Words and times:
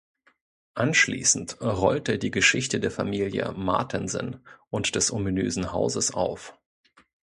Anschließend 0.73 1.61
rollt 1.61 2.09
er 2.09 2.17
die 2.17 2.31
Geschichte 2.31 2.79
der 2.79 2.89
Familie 2.89 3.53
Martensen 3.55 4.43
und 4.71 4.95
des 4.95 5.11
ominösen 5.11 5.73
Hauses 5.73 6.11
auf. 6.11 6.57